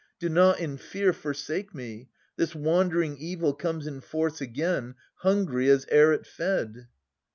Do 0.17 0.29
not 0.29 0.59
in 0.59 0.77
fear 0.77 1.13
forsake 1.13 1.75
me. 1.75 2.09
This 2.35 2.55
wandering 2.55 3.17
evil 3.19 3.53
comes 3.53 3.85
in 3.85 4.01
force 4.01 4.41
again, 4.41 4.95
Hungry 5.17 5.69
as 5.69 5.85
ere 5.91 6.11
it 6.11 6.25
fed. 6.25 6.87